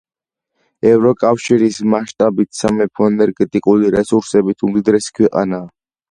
[0.91, 5.69] ევროკავშირის მასშტაბით სამეფო ენერგეტიკული რესურსებით უმდიდრესი ქვეყანაა.